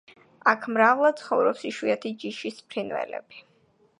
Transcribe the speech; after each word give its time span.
აქ 0.51 0.63
მრავლად 0.77 1.19
ცხოვრობს 1.19 1.61
იშვიათი 1.71 2.13
ჯიშის 2.23 2.57
ფრინველები. 2.71 3.45